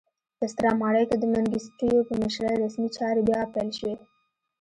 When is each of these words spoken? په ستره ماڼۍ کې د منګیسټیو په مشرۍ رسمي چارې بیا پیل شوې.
په 0.37 0.45
ستره 0.51 0.71
ماڼۍ 0.81 1.03
کې 1.09 1.17
د 1.19 1.23
منګیسټیو 1.33 2.07
په 2.07 2.13
مشرۍ 2.21 2.53
رسمي 2.63 2.89
چارې 2.97 3.21
بیا 3.27 3.39
پیل 3.53 3.69
شوې. 3.79 3.95